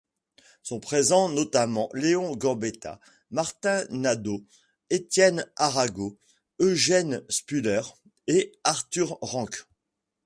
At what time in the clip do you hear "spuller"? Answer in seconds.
7.29-7.81